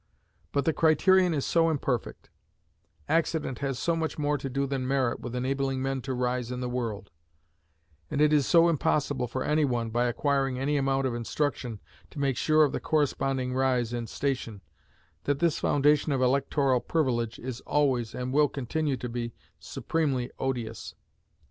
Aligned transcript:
But 0.51 0.65
the 0.65 0.73
criterion 0.73 1.31
is 1.31 1.45
so 1.45 1.69
imperfect; 1.69 2.31
accident 3.07 3.59
has 3.59 3.77
so 3.77 3.95
much 3.95 4.17
more 4.17 4.35
to 4.35 4.49
do 4.49 4.65
than 4.65 4.87
merit 4.87 5.19
with 5.19 5.35
enabling 5.35 5.83
men 5.83 6.01
to 6.01 6.15
rise 6.15 6.51
in 6.51 6.59
the 6.59 6.67
world; 6.67 7.11
and 8.09 8.19
it 8.19 8.33
is 8.33 8.47
so 8.47 8.67
impossible 8.67 9.27
for 9.27 9.43
any 9.43 9.63
one, 9.63 9.91
by 9.91 10.05
acquiring 10.07 10.57
any 10.57 10.75
amount 10.75 11.05
of 11.05 11.13
instruction, 11.13 11.79
to 12.09 12.17
make 12.17 12.35
sure 12.35 12.63
of 12.63 12.71
the 12.71 12.79
corresponding 12.79 13.53
rise 13.53 13.93
in 13.93 14.07
station, 14.07 14.61
that 15.25 15.37
this 15.37 15.59
foundation 15.59 16.11
of 16.11 16.19
electoral 16.19 16.79
privilege 16.79 17.37
is 17.37 17.61
always, 17.67 18.15
and 18.15 18.33
will 18.33 18.49
continue 18.49 18.97
to 18.97 19.07
be, 19.07 19.35
supremely 19.59 20.31
odious. 20.39 20.95